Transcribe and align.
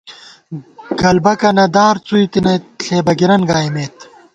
گلبَکَنہ 1.01 1.65
دار 1.75 1.95
څُوئی 2.05 2.25
تنَئیت، 2.31 2.65
ݪے 2.85 2.97
بَگِرَن 3.05 3.41
گائیمېت 3.49 3.97